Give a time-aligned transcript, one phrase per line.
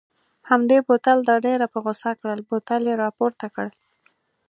[0.49, 3.67] همدې بوتل دا ډېره په غوسه کړل، بوتل یې را پورته کړ.